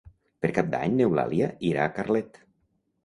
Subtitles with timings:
[0.45, 2.41] Per Cap d'Any n'Eulàlia irà a Carlet.